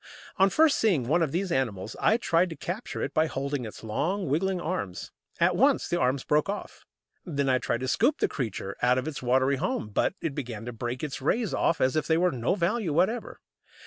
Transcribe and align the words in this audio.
On 0.37 0.49
first 0.49 0.79
seeing 0.79 1.03
one 1.07 1.21
of 1.21 1.31
these 1.31 1.51
animals 1.51 1.95
I 1.99 2.17
tried 2.17 2.49
to 2.49 2.55
capture 2.55 3.03
it 3.03 3.13
by 3.13 3.27
holding 3.27 3.65
its 3.65 3.83
long, 3.83 4.27
wriggling 4.27 4.59
arms. 4.59 5.11
At 5.39 5.55
once 5.55 5.87
the 5.87 5.99
arms 5.99 6.23
broke 6.23 6.49
off. 6.49 6.87
Then 7.23 7.47
I 7.47 7.59
tried 7.59 7.81
to 7.81 7.87
scoop 7.87 8.17
the 8.17 8.27
creature 8.27 8.75
out 8.81 8.97
of 8.97 9.07
its 9.07 9.21
watery 9.21 9.57
home. 9.57 9.89
But 9.89 10.15
it 10.19 10.33
began 10.33 10.65
to 10.65 10.73
break 10.73 11.03
its 11.03 11.21
"rays" 11.21 11.53
off 11.53 11.79
as 11.79 11.95
if 11.95 12.07
they 12.07 12.17
were 12.17 12.29
of 12.29 12.33
no 12.33 12.55
value 12.55 12.91
whatever. 12.91 13.41